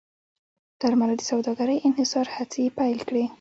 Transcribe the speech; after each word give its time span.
درملو 0.81 1.15
د 1.17 1.21
سوداګرۍ 1.31 1.77
انحصار 1.87 2.27
هڅې 2.35 2.59
یې 2.65 2.69
پیل 2.77 2.99
کړې. 3.07 3.23